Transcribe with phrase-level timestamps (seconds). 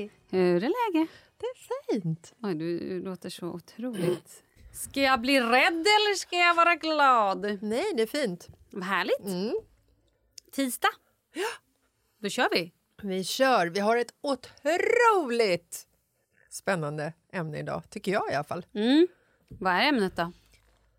[0.00, 0.10] Hej!
[0.30, 1.10] Hur är läget?
[1.36, 2.34] Det är fint.
[2.42, 4.42] Oj, du låter så otroligt...
[4.72, 7.58] Ska jag bli rädd eller ska jag vara glad?
[7.62, 8.48] Nej, det är fint.
[8.70, 9.56] Vad härligt.
[10.52, 10.88] Tisdag.
[11.34, 11.48] Ja.
[12.18, 12.72] Då kör vi.
[13.02, 13.66] Vi kör.
[13.66, 15.86] Vi har ett otroligt
[16.50, 18.66] spännande ämne idag, tycker jag i alla fall.
[18.74, 19.06] Mm.
[19.48, 20.32] Vad är ämnet då?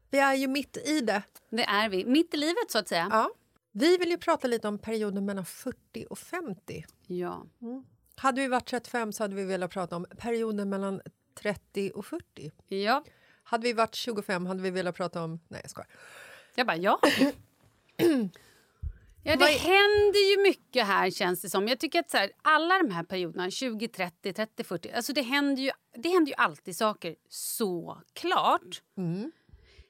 [0.10, 1.24] Vi är ju mitt i det.
[1.50, 2.06] Det är vi.
[2.06, 3.08] Mitt i livet så att säga.
[3.12, 3.32] Ja.
[3.72, 6.86] Vi vill ju prata lite om perioden mellan 40 och 50.
[7.08, 7.46] Ja.
[8.22, 11.02] Hade vi varit 35 så hade vi velat prata om perioden mellan
[11.36, 12.52] 30 och 40.
[12.68, 13.04] Ja.
[13.44, 15.40] Hade vi varit 25 hade vi velat prata om...
[15.48, 15.88] Nej, jag skojar.
[16.56, 17.00] Jag bara, ja.
[19.24, 21.68] Ja, det händer ju mycket här känns det som.
[21.68, 25.22] Jag tycker att så här, alla de här perioderna, 20, 30, 30, 40, alltså det
[25.22, 28.82] händer ju, det händer ju alltid saker såklart.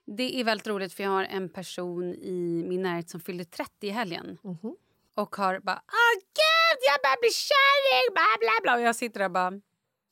[0.05, 3.87] Det är väldigt roligt för jag har en person i min närhet som fyllde 30
[3.87, 4.37] i helgen.
[5.15, 5.81] Och har bara,
[6.71, 8.75] gud jag börjar bli kärring, bla bla bla.
[8.75, 9.51] Och jag sitter där och bara,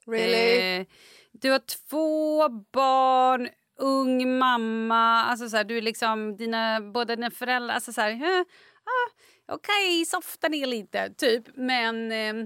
[0.08, 0.80] Really?
[0.80, 0.86] Eh,
[1.32, 1.60] du har
[1.90, 5.24] två barn, ung mamma.
[5.24, 7.76] Alltså så här, du är liksom dina, båda dina föräldrar.
[7.76, 8.40] Alltså så här, eh,
[8.84, 9.10] ah,
[9.52, 11.44] Okej, softa ner lite, typ.
[11.56, 12.46] Men, eh,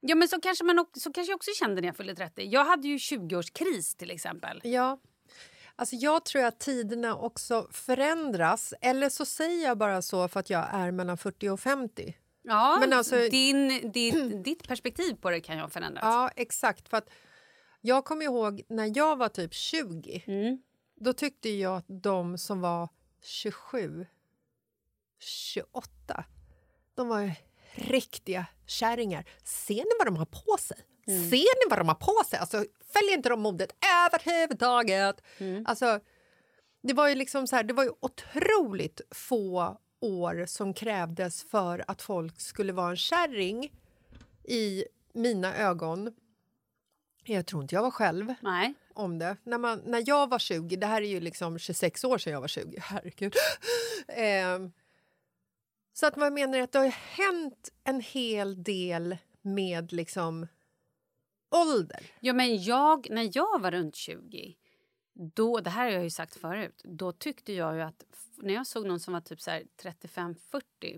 [0.00, 2.42] ja, men så, kanske man också, så kanske jag också kände när jag fyllde 30.
[2.42, 4.60] Jag hade ju 20-årskris till exempel.
[4.64, 4.98] Ja.
[5.76, 8.74] Alltså jag tror att tiderna också förändras.
[8.80, 12.14] Eller så säger jag bara så för att jag är mellan 40 och 50.
[12.42, 16.04] Ja, Men alltså- din, ditt, ditt perspektiv på det kan ju ha förändrats.
[16.04, 16.88] Ja, exakt.
[16.88, 17.10] För att
[17.80, 20.24] jag kommer ihåg när jag var typ 20.
[20.26, 20.62] Mm.
[21.00, 22.88] Då tyckte jag att de som var
[23.22, 24.06] 27,
[25.18, 26.24] 28,
[26.94, 27.32] de var
[27.74, 29.24] riktiga kärringar.
[29.44, 30.76] Ser ni vad de har på sig?
[31.06, 31.30] Mm.
[31.30, 32.38] Ser ni vad de har på sig?
[32.38, 33.74] Alltså, följer inte de modet
[34.06, 35.22] överhuvudtaget?
[35.38, 35.64] Mm.
[35.66, 36.00] Alltså,
[36.82, 41.84] det var ju liksom så här, det var ju otroligt få år som krävdes för
[41.88, 43.72] att folk skulle vara en kärring
[44.44, 46.14] i mina ögon.
[47.24, 48.74] Jag tror inte jag var själv Nej.
[48.94, 49.36] om det.
[49.42, 52.40] När, man, när jag var 20, det här är ju liksom 26 år sedan jag
[52.40, 53.34] var 20, herregud.
[54.08, 54.72] Ehm,
[55.92, 60.46] så att vad jag menar att det har hänt en hel del med liksom
[61.50, 62.06] ålder.
[62.20, 64.56] Ja, men jag, när jag var runt 20,
[65.34, 68.04] då, det här har jag ju sagt förut, då tyckte jag ju att
[68.36, 70.34] när jag såg någon som var typ så här 35-40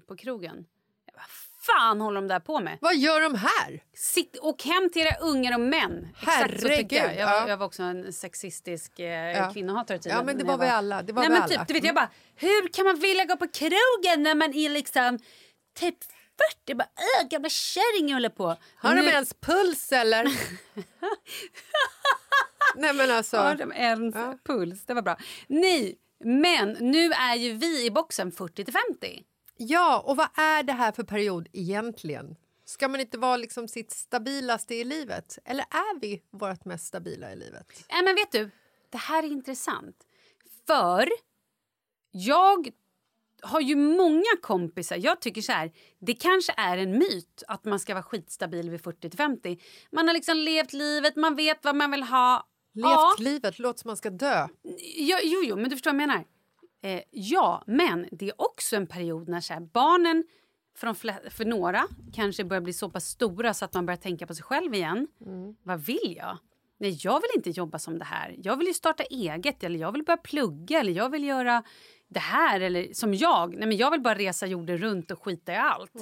[0.07, 0.67] på krogen,
[1.07, 2.79] jag bara, vad fan håller de där på med?
[2.81, 3.83] Vad gör de här?
[3.95, 6.09] Sitt, åk hem till era ungar och män.
[6.19, 7.03] Exakt så tyckte jag.
[7.03, 7.49] Herregud, Jag, ja.
[7.49, 9.07] jag var också en sexistisk eh,
[9.39, 9.51] Ja.
[9.53, 10.01] kvinnohatare.
[10.05, 11.03] Ja, men det var vi alla.
[11.03, 11.49] Det var Nej, men alla.
[11.59, 14.69] typ, du vet, jag bara, hur kan man vilja gå på krogen när man är
[14.71, 15.19] liksom
[15.75, 15.97] typ
[16.65, 16.75] 40?
[16.75, 16.89] Bara,
[17.23, 18.57] äh, gamla kärringen håller på.
[18.77, 20.25] Har Nu- de ens puls eller?
[22.77, 23.55] Nej men alltså.
[23.59, 24.39] De ens Ja.
[24.45, 24.85] puls?
[24.87, 25.17] Det var bra.
[25.47, 29.23] Nej, men nu är ju vi i boxen 40 till 50.
[29.57, 32.37] Ja, och vad är det här för period egentligen?
[32.65, 35.39] Ska man inte vara liksom sitt stabilaste i livet?
[35.45, 37.85] Eller är vi vårt mest stabila i livet?
[37.93, 38.51] Nej, men vet du,
[38.91, 39.97] det här är intressant.
[40.67, 41.09] För
[42.11, 42.69] jag
[43.43, 44.97] har ju många kompisar.
[44.97, 48.81] Jag tycker så här, det kanske är en myt att man ska vara skitstabil vid
[48.85, 49.59] 40 till 50.
[49.93, 52.47] Man har liksom levt livet, man vet vad man vill ha.
[52.75, 53.15] Levt Ja.
[53.19, 54.49] livet, låt som man ska dö.
[54.97, 56.25] Ja, jo, jo, men du förstår vad jag menar.
[56.83, 60.25] Eh, ja, men det är också en period när så här, barnen
[60.77, 60.95] för, de
[61.31, 64.45] för några kanske börjar bli så pass stora så att man börjar tänka på sig
[64.45, 65.09] själv igen.
[65.63, 66.39] Vad vill jag?
[66.79, 68.35] Nej, jag vill inte jobba som det här.
[68.43, 71.63] Jag vill ju starta eget eller jag vill börja plugga eller jag vill göra
[72.09, 73.55] det här eller som jag.
[73.57, 75.93] Nej, men jag vill bara resa jorden runt och skita i allt.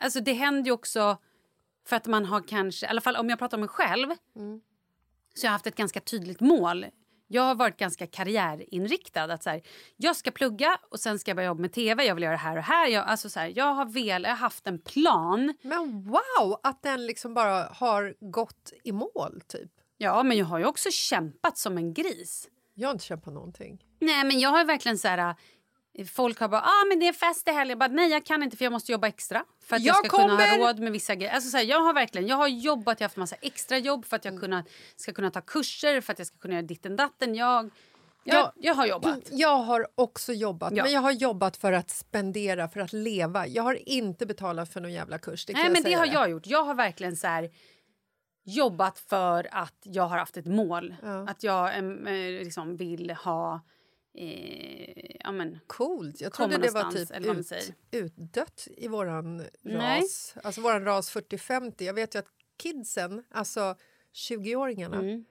[0.00, 1.16] Alltså det händer ju också
[1.86, 4.08] för att man har kanske, i alla fall om jag pratar om mig själv
[5.36, 6.86] så jag har haft ett ganska tydligt mål.
[7.28, 9.24] Jag har varit ganska karriärinriktad.
[9.24, 9.62] Att så här,
[9.96, 12.04] jag ska plugga och sen ska jag börja jobba med tv.
[12.04, 12.88] Jag vill göra det här och här.
[12.88, 15.54] Jag, alltså så här, jag har vel, jag har haft en plan.
[15.62, 19.70] Men wow, att den liksom bara har gått i mål typ.
[19.96, 22.48] Ja, men jag har ju också kämpat som en gris.
[22.74, 23.84] Jag har inte kämpat någonting.
[24.00, 25.34] Nej, men jag har verkligen så här...
[26.04, 27.68] Folk har bara ah, men det är fest i helgen.
[27.68, 29.44] Jag bara, Nej, jag kan inte för jag måste jobba extra.
[29.64, 30.58] För att jag, Jag ska kunna kommer!
[30.58, 31.32] ha råd med vissa grejer.
[31.34, 34.04] Alltså, så här, jag har verkligen jag har jobbat, jag har haft massa extra jobb
[34.04, 34.64] för att jag kunna,
[34.96, 37.34] ska kunna ta kurser, för att jag ska kunna göra ditten datten.
[37.34, 37.70] Jag,
[38.24, 38.52] jag, Ja.
[38.56, 39.18] jag har jobbat.
[39.30, 40.82] Jag har också jobbat, Ja.
[40.82, 43.46] men jag har jobbat för att spendera, för att leva.
[43.46, 45.46] Jag har inte betalat för någon jävla kurs.
[45.46, 46.46] Det Nej, men det har jag gjort.
[46.46, 47.50] Jag har verkligen så här,
[48.44, 50.94] jobbat för att jag har haft ett mål.
[51.02, 51.28] Ja.
[51.28, 51.82] Att jag eh,
[52.44, 53.60] liksom vill ha...
[54.16, 56.20] Eh, ja, men, Coolt.
[56.20, 60.00] Jag trodde det var typ ut, utdött i våran Nej.
[60.00, 60.34] ras.
[60.42, 61.84] Alltså våran ras 40-50.
[61.84, 63.74] Jag vet ju att kidsen, alltså
[64.14, 65.24] 20-åringarna, mm.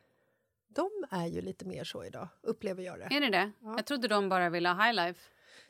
[0.68, 3.06] de är ju lite mer så idag, upplever jag det.
[3.16, 3.52] Är det det?
[3.62, 5.20] Jag trodde de bara ville ha high life.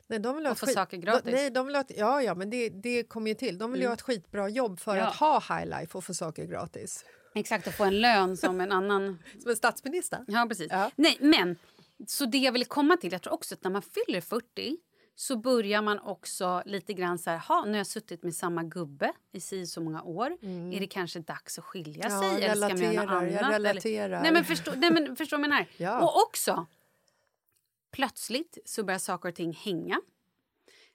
[0.06, 1.24] Nej, de vill ha Och få skit- saker gratis.
[1.24, 3.58] De, nej, de vill ha ett, ja, ja, men det, det kommer ju till.
[3.58, 5.06] De vill ju ha ett skitbra jobb för Ja.
[5.06, 7.04] att ha high life och få saker gratis.
[7.34, 9.18] Exakt, att få en lön som en annan...
[9.42, 10.24] Som en statsminister.
[10.26, 10.68] Ja, precis.
[10.70, 10.90] Ja.
[10.96, 11.56] Nej, men
[12.06, 14.76] så det jag ville komma till, jag tror också att när man fyller 40
[15.14, 18.62] så börjar man också lite grann så här, ha, nu har jag suttit med samma
[18.62, 20.30] gubbe i si så många år.
[20.74, 22.44] Är det kanske dags att skilja Ja, sig?
[22.44, 23.54] Eller ska man göra något relaterar, jag annat?
[23.54, 24.04] relaterar.
[24.06, 25.68] Eller, nej, men förstå, nej, men förstå mig här.
[25.76, 26.00] Ja.
[26.02, 26.66] Och också,
[27.92, 30.00] plötsligt så börjar saker och ting hänga.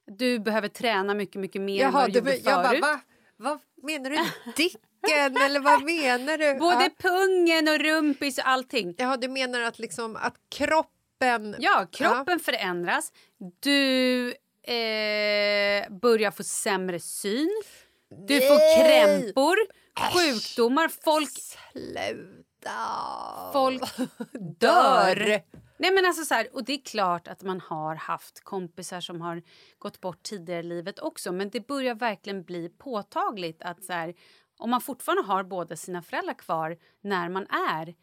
[0.06, 2.82] Du behöver träna mycket, mycket mer än vad du gjorde jag bara, förut.
[2.82, 3.00] va?
[3.42, 4.16] Vad menar du?
[4.56, 5.38] Dicken?
[5.38, 6.60] eller vad menar du?
[6.60, 6.90] Både ja.
[7.00, 8.96] pungen och rumpis och allting.
[8.98, 11.56] ja, du menar att, liksom, att kroppen...
[11.60, 13.12] Ja, kroppen förändras.
[13.60, 14.28] Du
[14.64, 17.64] eh, börjar få sämre syn.
[18.28, 18.78] Du får Nej!
[18.80, 19.58] krämpor,
[20.14, 20.92] sjukdomar.
[21.04, 21.30] Folk
[21.72, 22.72] Sluta!
[23.54, 23.84] Folk
[24.60, 25.42] dör.
[25.82, 29.22] Nej, men alltså så här, och det är klart att man har haft kompisar som
[29.22, 29.42] har
[29.80, 31.32] gått bort tidigare i livet också.
[31.32, 34.14] Men det börjar verkligen bli påtagligt att så här,
[34.58, 37.96] om man fortfarande har båda sina föräldrar kvar när man är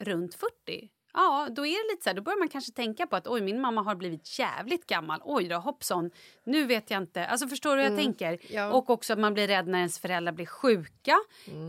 [0.00, 0.90] runt 40.
[1.18, 3.40] Ja, då är det lite så här, då börjar man kanske tänka på att oj,
[3.40, 5.20] min mamma har blivit jävligt gammal.
[5.24, 6.10] Oj då, hoppsan.
[6.44, 7.26] Nu vet jag inte.
[7.26, 8.38] Alltså förstår du hur jag tänker?
[8.50, 8.72] ja.
[8.72, 11.16] Och också att man blir rädd när ens föräldrar blir sjuka.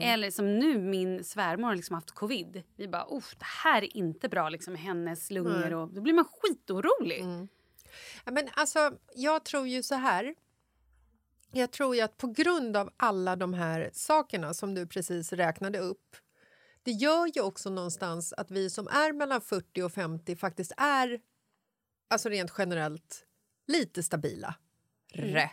[0.01, 2.63] Eller som nu, min svärmor har liksom haft covid.
[2.75, 5.73] Vi bara, uff, det här är inte bra liksom hennes lungor.
[5.73, 7.25] Och, då blir man skitorolig.
[8.25, 10.35] Ja, men alltså, jag tror ju så här.
[11.51, 15.79] Jag tror ju att på grund av alla de här sakerna som du precis räknade
[15.79, 16.15] upp
[16.87, 21.19] det gör ju också någonstans att vi som är mellan 40 och 50 faktiskt är,
[22.07, 23.25] alltså rent generellt,
[23.67, 24.55] lite stabila.
[25.13, 25.49] Rä.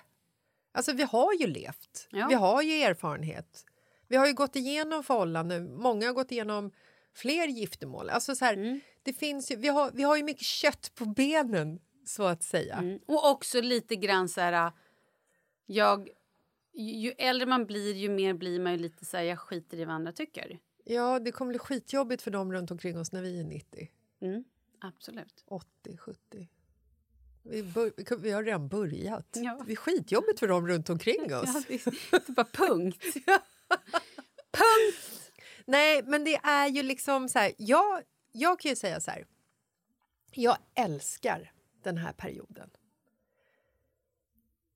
[0.72, 2.08] Alltså, vi har ju levt.
[2.10, 2.26] Ja.
[2.28, 3.64] Vi har ju erfarenhet.
[4.08, 5.74] Vi har ju gått igenom förhållanden.
[5.76, 6.70] Många har gått igenom
[7.14, 8.10] fler giftermål.
[8.10, 11.80] Alltså så här, det finns ju, vi, har, vi har ju mycket kött på benen,
[12.06, 12.76] så att säga.
[12.76, 12.98] Mm.
[13.06, 14.72] Och också lite grann så här...
[15.66, 16.08] Jag,
[16.72, 19.80] ju ju äldre man blir, ju mer blir man ju lite så här, jag skiter
[19.80, 20.58] i vad andra tycker.
[20.84, 24.44] Ja, det kommer bli skitjobbigt för dem runt omkring oss när vi är 90, Mm,
[24.80, 25.44] absolut.
[25.46, 26.48] 80, 70.
[27.42, 29.28] Vi, bör, vi har redan börjat.
[29.32, 29.62] Ja.
[29.66, 31.66] Det är skitjobbigt för dem runt omkring oss.
[31.68, 31.78] Ja,
[32.10, 33.04] det, det bara punkt.
[35.66, 37.52] Nej, men det är ju liksom så här...
[37.58, 39.26] Jag, jag kan ju säga så här...
[40.32, 42.70] Jag älskar den här perioden.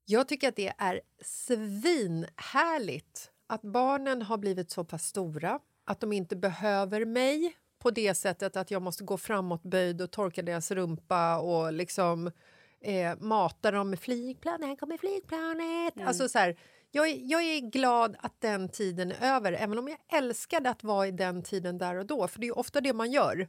[0.05, 6.13] Jag tycker att det är svinhärligt att barnen har blivit så pass stora att de
[6.13, 11.39] inte behöver mig på det sättet att jag måste gå framåtböjd och torka deras rumpa
[11.39, 12.31] och liksom
[12.81, 14.63] eh, mata dem med flygplan.
[14.63, 16.09] Här kommer flygplanet!
[16.09, 16.57] Alltså så här,
[16.91, 21.07] jag, jag är glad att den tiden är över, även om jag älskade att vara
[21.07, 22.29] i den tiden där och då.
[22.29, 23.47] För det är ofta det man gör.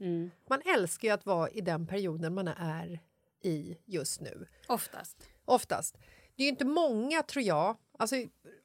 [0.50, 3.00] Man älskar ju att vara i den perioden man är
[3.44, 4.48] i just nu.
[4.68, 5.18] Oftast.
[5.46, 5.98] Oftast.
[6.36, 8.16] Det är ju inte många, tror jag, alltså,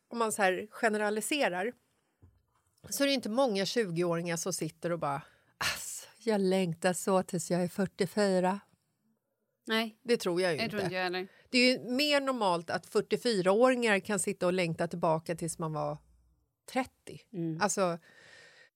[0.09, 1.73] om man så här generaliserar
[2.90, 5.22] så är det inte många 20-åringar som sitter och bara
[5.58, 8.60] alltså, jag längtar så tills jag är 44.
[9.66, 10.96] Nej, Det tror jag ju det tror inte.
[10.96, 11.26] inte jag.
[11.50, 15.98] Det är ju mer normalt att 44-åringar kan sitta och längta tillbaka tills man var
[16.72, 16.90] 30.
[17.60, 17.98] Alltså,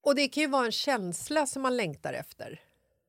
[0.00, 2.60] och det kan ju vara en känsla som man längtar efter.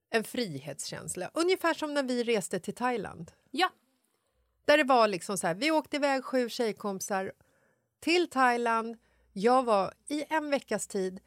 [0.10, 1.32] En frihetskänsla.
[1.34, 3.32] Ungefär som när vi reste till Thailand.
[3.52, 3.70] Ja,
[4.66, 7.32] Där det var liksom så här, vi åkte iväg sju tjejkompisar
[8.00, 8.98] till Thailand.
[9.34, 11.20] Jag var i en veckas tid,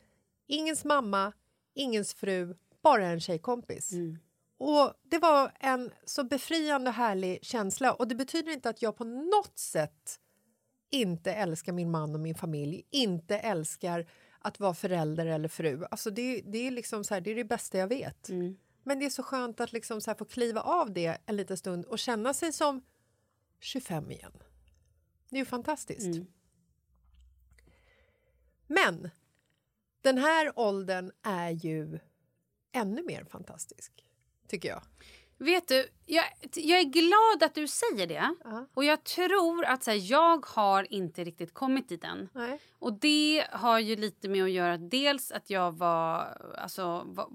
[0.47, 1.33] ingens mamma,
[1.75, 3.93] ingens fru, bara en tjejkompis.
[4.59, 7.93] Och Det var en så befriande och härlig känsla.
[7.93, 10.21] Och Det betyder inte att jag på något sätt
[10.91, 14.07] inte älskar min man och min familj, inte älskar
[14.39, 15.85] att vara förälder eller fru.
[15.91, 18.29] Alltså det, det, är liksom så här, det är det bästa jag vet.
[18.83, 21.85] Men det är så skönt att liksom så få kliva av det en liten stund
[21.85, 22.83] och känna sig som
[23.61, 24.33] 25 igen.
[25.29, 26.07] Det är ju fantastiskt.
[28.75, 29.11] Men
[30.01, 31.99] den här åldern är ju
[32.73, 33.93] ännu mer fantastisk,
[34.49, 34.83] tycker jag.
[35.39, 36.25] vet du, jag,
[36.55, 38.35] jag är glad att du säger det.
[38.45, 38.67] Ja.
[38.75, 42.29] Och jag tror att så här, jag har inte riktigt kommit dit än.
[42.33, 42.61] Nej.
[42.79, 46.39] Och det har ju lite med att göra dels att jag var...
[46.59, 47.29] Alltså, var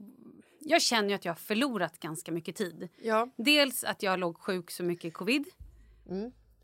[0.60, 2.90] jag känner ju att jag har förlorat ganska mycket tid.
[3.02, 3.30] Ja.
[3.38, 5.46] Dels att jag låg sjuk så mycket i covid.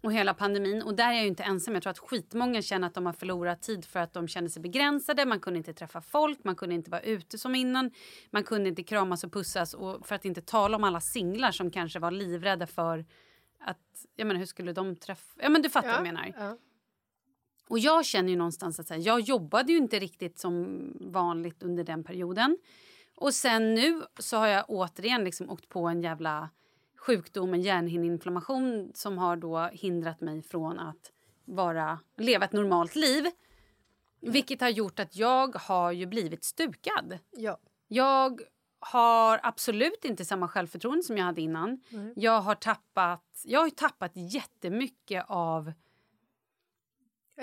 [0.03, 0.81] Och hela pandemin.
[0.81, 1.74] Och där är jag ju inte ensam.
[1.74, 4.62] Jag tror att skitmånga känner att de har förlorat tid för att de kände sig
[4.62, 5.25] begränsade.
[5.25, 7.91] Man kunde inte träffa folk, man kunde inte vara ute som innan.
[8.31, 9.74] Man kunde inte kramas och pussas.
[9.74, 13.05] Och för att inte tala om alla singlar som kanske var livrädda för
[13.60, 14.05] att...
[14.15, 15.41] Jag menar, hur skulle de träffa...
[15.43, 16.33] Ja, men du fattar vad jag menar.
[16.38, 16.57] Ja.
[17.67, 21.83] Och jag känner ju någonstans att här, jag jobbade ju inte riktigt som vanligt under
[21.83, 22.57] den perioden.
[23.15, 26.50] Och sen nu så har jag återigen liksom åkt på en jävla
[27.05, 31.12] sjukdom, en hjärnhinneinflammation som har då hindrat mig från att
[31.45, 33.25] vara, leva ett normalt liv.
[34.22, 37.19] Vilket har gjort att jag har ju blivit stukad.
[37.31, 37.57] Ja.
[37.88, 38.41] Jag
[38.79, 41.81] har absolut inte samma självförtroende som jag hade innan.
[42.15, 45.74] Jag har tappat, jag har tappat jättemycket av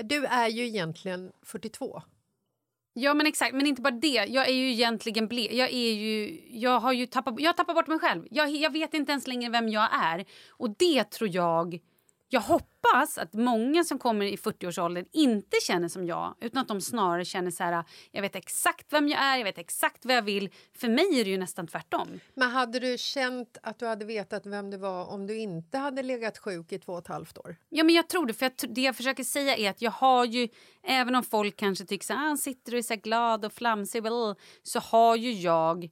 [0.02, 2.02] Du är ju egentligen 42.
[3.00, 4.24] Ja men exakt, men inte bara det.
[4.28, 7.86] Jag är ju egentligen ble jag är ju jag har ju tappat jag tappat bort
[7.86, 8.26] mig själv.
[8.30, 11.78] Jag, jag vet inte ens längre vem jag är och det tror jag
[12.32, 16.80] jag hoppas att många som kommer i 40-årsåldern inte känner som jag utan att de
[16.80, 20.22] snarare känner så här jag vet exakt vem jag är, jag vet exakt vad jag
[20.22, 20.50] vill.
[20.72, 22.20] För mig är det ju nästan tvärtom.
[22.34, 26.02] Men hade du känt att du hade vetat vem du var om du inte hade
[26.02, 27.56] legat sjuk i två och ett halvt år?
[27.68, 28.34] Ja, men jag tror det.
[28.34, 30.48] För jag, det jag försöker säga är att jag har ju,
[30.82, 33.52] även om folk kanske tycker så här, "Ah, han sitter och är så glad och
[33.52, 35.90] flamsig, blah", så har ju jag eh,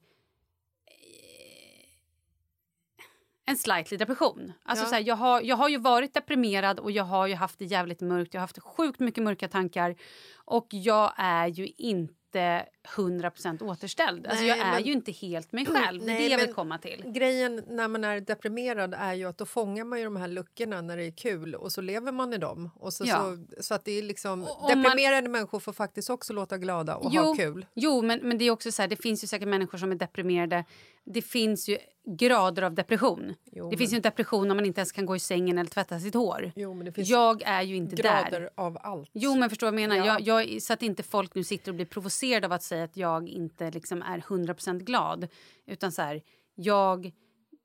[3.51, 4.53] en slightly depression.
[4.65, 4.89] Alltså Ja.
[4.89, 7.65] så här, jag, har, jag har ju varit deprimerad och jag har ju haft det
[7.65, 8.35] jävligt mörkt.
[8.35, 9.97] Jag har haft sjukt mycket mörka tankar.
[10.45, 14.27] Och jag är ju inte inte 100% återställd.
[14.27, 15.99] Alltså Nej, jag är men- ju inte helt mig själv.
[16.01, 17.03] det är Nej, det jag vill komma till.
[17.07, 20.81] Grejen när man är deprimerad är ju att då fångar man ju de här luckorna
[20.81, 22.71] när det är kul och så lever man i dem.
[22.75, 23.17] Och så, Ja.
[23.17, 26.59] så, så att det är liksom, Och om man- deprimerade människor får faktiskt också låta
[26.59, 27.67] glada och ha kul.
[27.75, 29.97] Jo, men, men det är också så här, det finns ju säkert människor som är
[29.97, 30.65] deprimerade.
[31.05, 31.79] Det finns ju
[32.17, 33.35] grader av depression.
[33.53, 35.59] Jo, det finns men- ju en depression om man inte ens kan gå i sängen
[35.59, 36.53] eller tvätta sitt hår.
[36.57, 38.51] Jo, finns jag är ju inte grader där.
[38.55, 39.11] av allt.
[39.13, 40.07] Jo, men förstår vad jag menar.
[40.07, 40.19] Ja.
[40.21, 42.97] Jag, jag, så att inte folk nu sitter och blir provocerade av att säga att
[42.97, 45.29] jag inte liksom är 100% glad.
[45.67, 46.23] Utan så här,
[46.55, 47.13] jag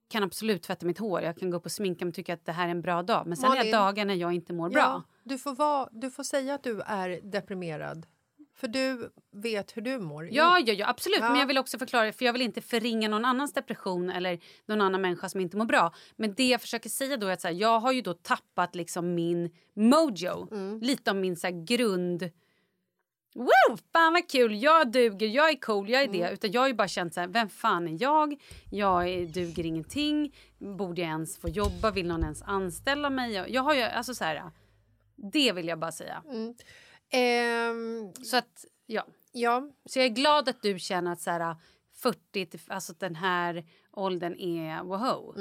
[0.10, 2.46] kan absolut tvätta mitt hår, jag kan gå upp och sminka mig och tycka att
[2.46, 3.28] det här är en bra dag.
[3.28, 3.72] Men sen är Malin.
[3.72, 4.80] det dagar när jag inte mår bra.
[4.82, 8.06] Ja, du, får vara, du får säga att du är deprimerad.
[8.56, 10.30] För du vet hur du mår.
[10.32, 11.20] Ja, ja, ja absolut.
[11.20, 11.30] Ja.
[11.30, 14.82] Men jag vill också förklara, för jag vill inte förringa någon annans depression eller någon
[14.82, 15.94] annan människa som inte mår bra.
[16.16, 18.76] Men det jag försöker säga då är att så här, jag har ju då tappat
[18.76, 20.48] liksom min mojo.
[20.52, 20.80] Mm.
[20.80, 22.30] Lite av min så här, grund...
[23.36, 23.78] Woo!
[23.94, 26.22] Fan vad kul, jag duger, jag är cool, jag är det.
[26.22, 26.34] Mm.
[26.34, 28.42] Utan jag har bara känt så här, vem fan är jag?
[28.72, 30.36] Jag är, duger ingenting.
[30.58, 31.92] Borde jag ens få jobba?
[31.92, 33.34] Vill någon ens anställa mig?
[33.34, 34.52] Jag, jag har ju, alltså så här...
[35.16, 36.24] Det vill jag bara säga.
[36.30, 36.54] Mm.
[37.10, 39.08] Ehm, Så att, ja.
[39.32, 41.56] ja, Så jag är glad att du känner att så här,
[41.96, 45.36] 40, till- alltså den här åldern är wow.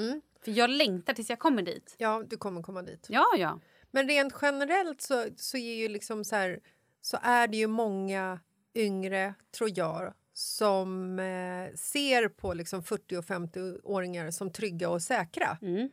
[0.44, 1.94] För jag längtar tills jag kommer dit.
[1.98, 3.06] ja, du kommer komma dit.
[3.10, 3.60] Ja, ja.
[3.90, 6.60] Men rent generellt så, så, är ju liksom så, här,
[7.00, 8.40] så är det ju många
[8.74, 15.58] yngre, tror jag som eh, ser på liksom 40 och 50-åringar som trygga och säkra.
[15.62, 15.90] Mm.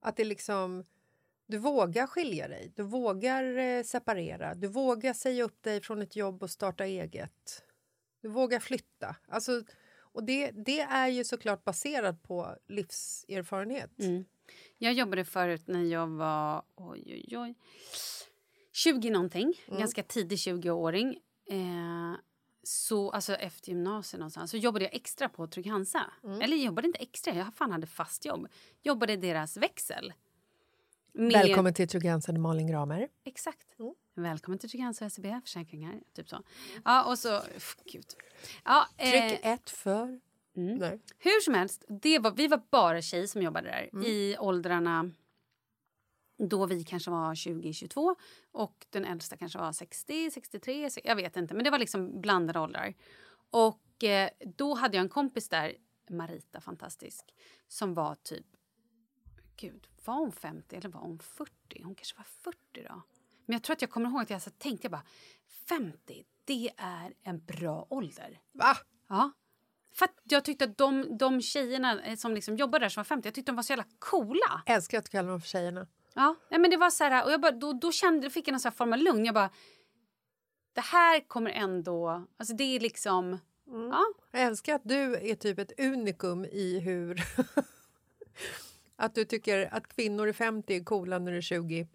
[0.00, 0.84] Att det liksom...
[1.46, 6.16] Du vågar skilja dig, du vågar eh, separera, du vågar säga upp dig från ett
[6.16, 7.64] jobb och starta eget.
[8.20, 9.16] Du vågar flytta.
[9.28, 9.62] Alltså,
[9.94, 13.98] och det, det är ju såklart baserat på livserfarenhet.
[13.98, 14.24] Mm.
[14.78, 17.54] Jag jobbade förut när jag var oj, oj, oj,
[18.72, 21.18] 20 någonting, ganska tidig 20-åring.
[21.50, 22.16] Eh,
[22.62, 26.12] så alltså efter gymnasiet någonstans så jobbade jag extra på Trygg Hansa.
[26.42, 28.48] Eller jobbade inte extra, jag fan hade fast jobb.
[28.82, 30.12] Jobbade i deras växel.
[31.14, 33.08] Med- Välkommen till Trygg-Hansa, Malin Gramer.
[33.24, 33.66] Exakt.
[34.14, 36.00] Välkommen till Trygg-Hansa och SEB Försäkringar.
[36.14, 36.42] Typ så.
[36.84, 37.40] Ja, och så...
[37.56, 38.06] F, gud.
[38.64, 39.14] Ja, Tryck
[39.44, 40.20] eh, ett för...
[40.54, 41.00] Nej.
[41.18, 44.04] hur som helst, det var, vi var bara tjejer som jobbade där Mm.
[44.06, 45.10] i åldrarna
[46.48, 48.14] då vi kanske var 20-22
[48.52, 51.54] och den äldsta kanske var 60, 63, se- jag vet inte.
[51.54, 52.94] Men det var liksom blandade åldrar.
[53.50, 55.74] Och eh, då hade jag en kompis där,
[56.10, 57.24] Marita, fantastisk,
[57.68, 58.46] som var typ...
[59.62, 61.82] Gud, var hon 50 eller var hon 40?
[61.82, 63.02] Hon kanske var 40 då.
[63.46, 65.04] Men jag tror att jag kommer ihåg att jag så tänkte jag bara
[65.68, 68.40] 50, det är en bra ålder.
[68.52, 68.76] Va?
[69.08, 69.32] Ja.
[69.94, 73.04] För att jag tyckte att de, de tjejerna eh, som liksom jobbade där som var
[73.04, 74.62] 50, jag tyckte de var så jävla coola.
[74.66, 75.86] Älskar att kalla dem för tjejerna.
[76.14, 78.54] Ja, nej, men det var så här, och jag bara, då, då kände, fick jag
[78.54, 79.24] en sån här form av lugn.
[79.24, 79.50] Jag bara,
[80.72, 84.04] det här kommer ändå, alltså det är liksom, ja.
[84.30, 87.22] Jag älskar att du är typ ett unikum i hur...
[89.04, 91.88] att du tycker att kvinnor i 50 är coola när du är 20.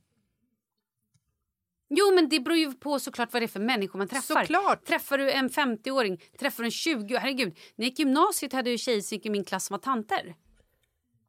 [1.90, 4.42] Jo, men det beror ju på såklart vad det är för människor man träffar.
[4.42, 4.86] Såklart.
[4.86, 7.48] Träffar du en 50-åring, träffar du en 20 herregud.
[7.76, 10.36] När jag gick gymnasiet hade jag tjejer som gick i min klass som var tanter.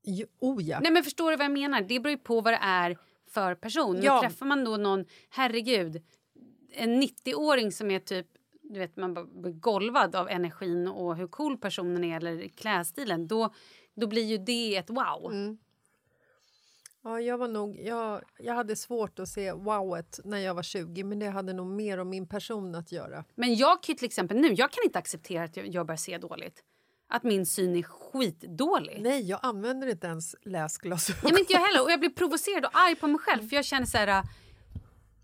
[0.02, 0.80] Jo, Oh ja.
[0.80, 1.80] Nej men förstår du vad jag menar?
[1.80, 2.98] Det beror ju på vad det är
[3.30, 3.94] för person.
[3.94, 4.20] Men Ja.
[4.20, 6.02] träffar man då någon, herregud,
[6.72, 8.26] en 90-åring som är typ
[8.62, 13.54] du vet, man blir golvad av energin och hur cool personen är eller klädstilen, då,
[13.96, 15.32] då blir ju det ett wow.
[15.32, 15.58] Mm.
[17.08, 21.04] Ja, jag, var nog, jag, jag hade svårt att se wowet när jag var 20
[21.04, 23.24] men det hade nog mer om min person att göra.
[23.34, 26.18] Men jag kan till exempel nu, jag kan inte acceptera att jag, jag börjar se
[26.18, 26.62] dåligt.
[27.08, 28.98] Att min syn är skitdålig.
[29.02, 31.20] Nej, jag använder inte ens läsglasögon.
[31.22, 31.82] Nej, men inte jag heller.
[31.84, 33.48] Och jag blir provocerad och arg på mig själv.
[33.48, 34.08] För jag känner så här...
[34.08, 34.22] äh,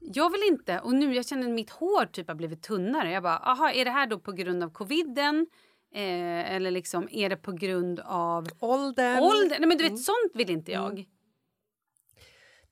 [0.01, 0.81] Jag vill inte.
[0.81, 3.11] Och nu jag känner att mitt hår typ har blivit tunnare.
[3.11, 5.47] Jag bara, aha, är det här då på grund av coviden?
[5.95, 9.19] Eh, eller liksom, är det på grund av Åldern.
[9.23, 9.57] ålder?
[9.59, 9.97] Nej, men du vet, Mm.
[9.99, 11.05] sånt vill inte jag.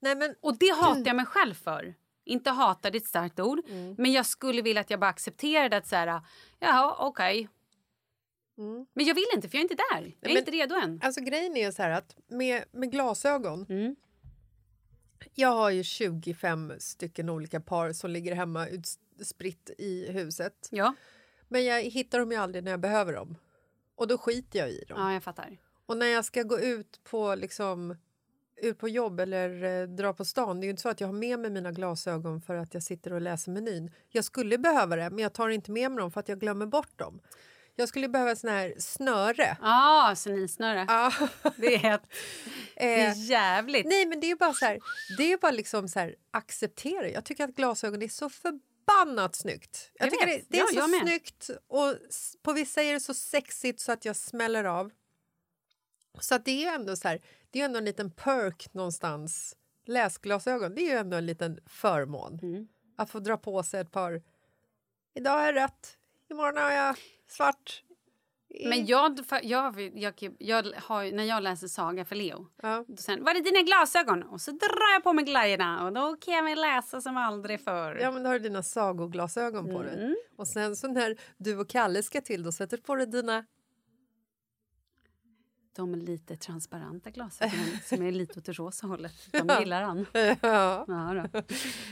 [0.03, 1.93] Nej, men Och det hatar jag mig själv för.
[2.25, 3.59] Inte hata, det är ett starkt ord.
[3.69, 3.95] Mm.
[3.97, 6.21] Men jag skulle vilja att jag bara accepterade att så här,
[6.59, 7.49] ja okej.
[8.93, 10.01] Men jag vill inte för jag är inte där.
[10.01, 10.15] Jag är Mm.
[10.21, 10.99] men- inte redo än.
[11.03, 13.65] Alltså grejen är så här att med, med glasögon.
[13.69, 13.95] Mm.
[15.33, 20.67] Jag har ju 25 stycken olika par som ligger hemma utspritt i huset.
[20.71, 20.93] Ja,
[21.47, 23.35] Men jag hittar dem ju aldrig när jag behöver dem.
[23.95, 24.99] Och då skiter jag i dem.
[25.01, 25.57] ja jag fattar.
[25.85, 27.95] Och när jag ska gå ut på liksom
[28.63, 31.07] ut på jobb eller eh, dra på stan, det är ju inte så att jag
[31.07, 33.91] har med mig mina glasögon för att jag sitter och läser menyn.
[34.09, 36.65] Jag skulle behöva det, men jag tar inte med mig dem för att jag glömmer
[36.65, 37.19] bort dem.
[37.75, 39.57] Jag skulle behöva sån här snöre.
[39.61, 40.85] Ja, ah, senilsnöre.
[40.87, 41.11] Ja.
[41.57, 41.81] Det är,
[42.75, 43.85] det Eh, är jävligt.
[43.85, 44.79] Nej, men det är bara så här,
[45.17, 47.09] det är bara liksom så här acceptera.
[47.09, 49.91] Jag tycker att glasögon är så förbannat snyggt.
[49.93, 51.01] Jag, Jag tycker det, det är Ja, så med.
[51.01, 51.95] snyggt och
[52.43, 54.91] på vissa är det så sexigt så att jag smäller av.
[56.19, 57.19] Så att det är ändå så här,
[57.53, 59.55] det är ändå en liten perk någonstans.
[59.85, 62.39] Läsglasögon, det är ju ändå en liten förmån.
[62.41, 62.67] Mm.
[62.97, 64.21] Att få dra på sig ett par.
[65.15, 65.97] Idag har jag rött,
[66.29, 66.95] imorgon har jag
[67.27, 67.83] svart.
[68.69, 72.85] Men jag, jag, jag, jag har, när jag läser saga för Leo, Ja.
[73.07, 74.23] han, var är dina glasögon?
[74.23, 77.97] Och så drar jag på mig glajjorna och då kan jag läsa som aldrig förr.
[78.01, 79.85] Ja, men då har du dina sagoglasögon på Mm.
[79.85, 80.15] dig.
[80.37, 83.45] Och sen så när du och Kalle ska till, då sätter du på dig dina...
[85.75, 89.13] De lite transparenta glasögonen som är lite åt det rosa hållet.
[89.31, 90.05] De gillar han.
[90.41, 90.85] Ja.
[90.87, 91.41] Ja, då.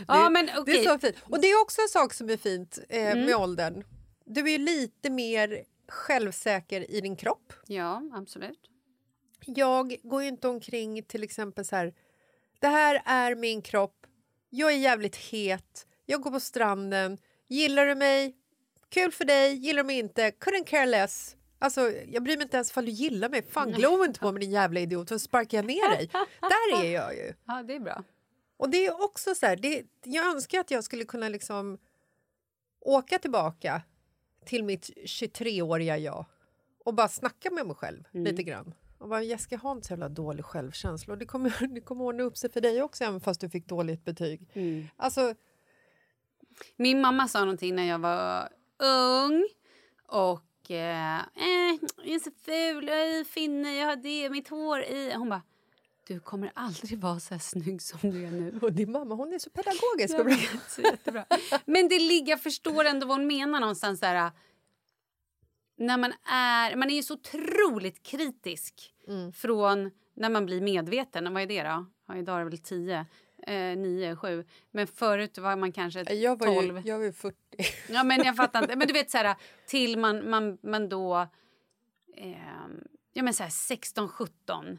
[0.07, 0.85] ja men Det okej.
[0.85, 1.15] är så fint.
[1.23, 3.25] Och det är också en sak som är fint eh, Mm.
[3.25, 3.83] med åldern.
[4.25, 7.53] Du är lite mer självsäker i din kropp.
[7.67, 8.59] Ja, absolut.
[9.45, 11.93] Jag går ju inte omkring till exempel så här.
[12.59, 14.05] Det här är min kropp.
[14.49, 15.87] Jag är jävligt het.
[16.05, 17.17] Jag går på stranden.
[17.47, 18.35] Gillar du mig?
[18.89, 19.53] Kul för dig.
[19.55, 20.29] Gillar du mig inte?
[20.29, 21.35] Couldn't care less.
[21.61, 23.43] Alltså, jag bryr mig inte ens ifall du gillar mig.
[23.43, 26.09] Fan, glo inte på mig din jävla idiot, så sparkar jag ner dig.
[26.41, 27.33] Där är jag ju.
[27.45, 28.03] Ja, det är bra.
[28.57, 31.77] Och det är också så här, det, jag önskar att jag skulle kunna liksom
[32.79, 33.81] åka tillbaka
[34.45, 36.25] till mitt 23-åriga jag
[36.85, 38.73] och bara snacka med mig själv lite grann.
[38.97, 41.11] Och bara, Jessica, har inte så jävla dålig självkänsla.
[41.13, 43.67] Och det kommer, det kommer ordna upp sig för dig också, även fast du fick
[43.67, 44.49] dåligt betyg.
[44.97, 45.33] Alltså,
[46.75, 48.49] Min mamma sa någonting när jag var
[49.23, 49.47] ung
[50.07, 54.81] och eh, eh, jag är så ful, jag är finne, jag har det, mitt hår
[54.81, 55.13] i.
[55.13, 55.41] Hon bara,
[56.07, 58.59] du kommer aldrig vara så här snygg som du är nu.
[58.61, 60.13] och din mamma, hon är så pedagogisk.
[60.13, 61.25] Jag och vet, så jättebra.
[61.65, 64.31] Men det ligger, jag förstår ändå vad hon menar någonstans där.
[65.77, 68.93] När man är, man är ju så otroligt kritisk
[69.33, 71.33] från när man blir medveten.
[71.33, 71.85] Vad är det då?
[72.07, 73.05] Ja, idag är det väl tio,
[73.47, 74.45] eh, nio, sju.
[74.71, 77.37] Men förut var man kanske Jag var, ju, jag var ju 40.
[77.89, 78.75] Ja, men jag fattar inte.
[78.75, 79.35] Men du vet så här,
[79.67, 81.27] till man, man, man då...
[82.17, 82.31] Eh,
[83.13, 84.77] ja, men så här 16, 17.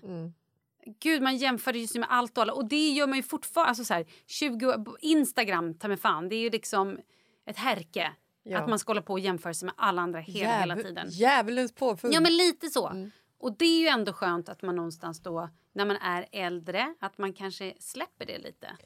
[1.00, 2.52] Gud, man jämför ju sig med allt och alla.
[2.52, 3.68] Och det gör man ju fortfarande.
[3.68, 6.28] Alltså så här, 20, år- Instagram, ta mig fan.
[6.28, 6.98] Det är ju liksom
[7.46, 8.12] ett härke.
[8.42, 8.58] Ja.
[8.58, 11.08] Att man ska hålla på och jämföra sig med alla andra hela, hela Djävul- tiden.
[11.10, 12.14] Djävulens påfund.
[12.14, 13.08] Ja, men lite så.
[13.38, 17.18] Och det är ju ändå skönt att man någonstans då, när man är äldre, att
[17.18, 18.76] man kanske släpper det lite.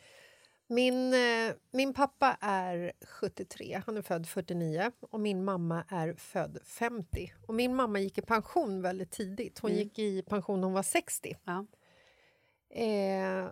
[0.69, 6.59] Min, eh, min pappa är 73, han är född 49 och min mamma är född
[6.65, 7.33] 50.
[7.47, 9.59] Och min mamma gick i pension väldigt tidigt.
[9.59, 11.37] Hon gick i pension när hon var 60.
[11.45, 11.67] Ja.
[12.71, 13.51] Eh,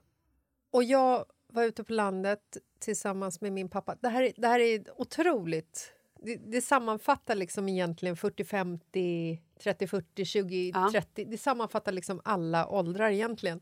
[0.70, 3.96] och jag var ute på landet tillsammans med min pappa.
[4.00, 5.93] Det här, är- det här är otroligt.
[6.24, 10.88] Det, det sammanfattar liksom egentligen 40, 50, 30, 40, 20, Ja.
[10.92, 11.24] 30.
[11.24, 13.60] Det sammanfattar liksom alla åldrar egentligen.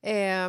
[0.00, 0.48] Eh,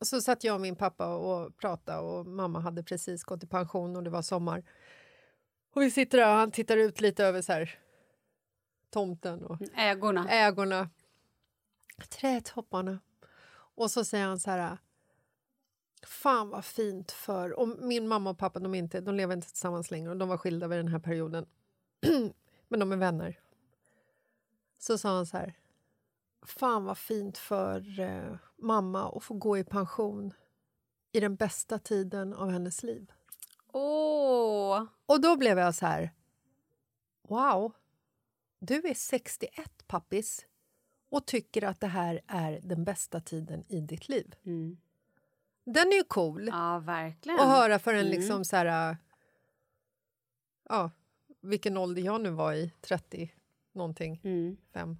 [0.00, 3.46] och så satt jag och min pappa och pratade och mamma hade precis gått i
[3.46, 4.62] pension och det var sommar.
[5.74, 7.78] Och vi sitter där och han tittar ut lite över så här,
[8.90, 10.28] tomten och Ägorna.
[10.30, 10.90] ägorna,
[12.08, 13.00] trädtopparna.
[13.74, 14.78] Och så säger han så här...
[16.06, 17.58] Fan vad fint för...
[17.58, 20.36] Och min mamma och pappa de, inte, de lever inte tillsammans längre och de var
[20.36, 21.46] skilda vid den här perioden.
[22.68, 23.40] Men de är vänner.
[24.78, 25.54] Så sa han så här...
[26.46, 30.32] Fan vad fint för eh, mamma att få gå i pension
[31.12, 33.12] i den bästa tiden av hennes liv.
[33.72, 34.84] Åh!
[35.06, 36.10] Och då blev jag så här...
[37.22, 37.72] Wow,
[38.58, 40.46] du är 61, pappis
[41.08, 44.34] och tycker att det här är den bästa tiden i ditt liv.
[44.44, 44.76] Mm.
[45.64, 47.40] Den är ju cool Ja, verkligen.
[47.40, 48.12] att höra för en Mm.
[48.12, 48.90] liksom så här...
[48.90, 48.96] äh,
[50.68, 50.90] Ja,
[51.40, 52.72] vilken ålder jag nu var i.
[52.80, 53.34] 30
[53.72, 54.56] någonting, Mm.
[54.74, 54.96] 5.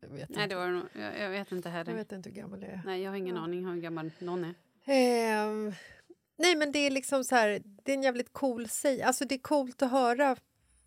[0.00, 0.46] Jag vet, Nej, inte.
[0.46, 0.86] det var det nog.
[0.92, 1.90] Jag, jag vet inte heller.
[1.90, 2.82] jag vet inte hur gammal jag är.
[2.84, 4.54] Nej, jag har ingen aning hur gammal någon är.
[4.84, 5.72] Ehm,
[6.38, 7.62] nej, men det är liksom så här...
[7.64, 9.02] Det är en jävligt cool säg.
[9.02, 10.36] Alltså, det är coolt att höra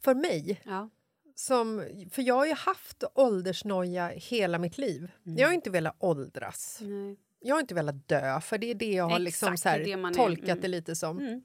[0.02, 0.62] för mig.
[0.66, 0.90] Ja.
[1.36, 5.12] Som, för jag har ju haft åldersnoja hela mitt liv.
[5.24, 6.78] Jag har inte velat åldras.
[6.82, 7.18] Nej.
[7.40, 9.80] Jag har inte velat dö, för det är det jag har liksom Exakt, så här
[9.80, 10.62] det det tolkat Mm.
[10.62, 11.20] det lite som.
[11.20, 11.42] Mm.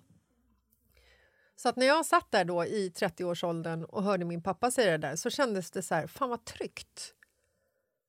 [1.57, 4.99] Så att när jag satt där då i 30-årsåldern och hörde min pappa säga det
[5.09, 7.15] där så kändes det så här, fan vad tryggt.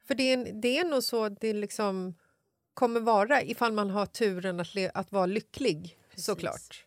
[0.08, 2.16] För det är, det är nog så det liksom
[2.74, 6.86] kommer vara ifall man har turen att, att vara lycklig, såklart.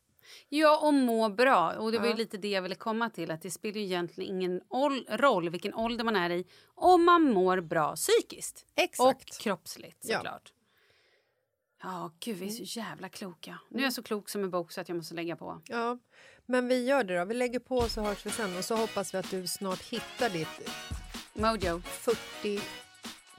[0.48, 1.72] Ja, och må bra.
[1.72, 2.14] Och det var Ja.
[2.14, 3.30] lite det jag ville komma till.
[3.30, 4.61] Att Det spelar ju egentligen ingen
[5.09, 8.66] roll vilken ålder man är i om man mår bra psykiskt.
[8.74, 9.00] Exakt.
[9.00, 10.38] Och kroppsligt Ja.
[11.85, 13.59] Ja, gud vi är så jävla kloka.
[13.68, 15.61] Nu är jag så klok som en bok så att jag måste lägga på.
[15.64, 15.99] Ja,
[16.47, 17.25] men vi gör det då.
[17.25, 20.31] Vi lägger på så hörs vi sen och så hoppas vi att du snart hittar
[20.31, 20.68] ditt
[21.33, 21.81] Mojo.
[21.81, 22.61] 40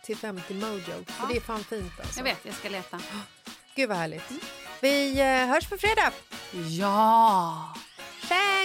[0.04, 1.06] till 50 mojo.
[1.08, 1.28] Ja.
[1.30, 2.20] det är fan fint alltså.
[2.20, 3.00] Jag vet, jag ska leta.
[3.76, 4.32] Gud vad härligt.
[4.82, 6.14] Vi eh, hörs på fredag.
[6.80, 7.76] Ja!
[8.28, 8.65] Tjang!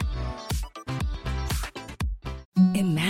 [2.61, 3.00] Imagine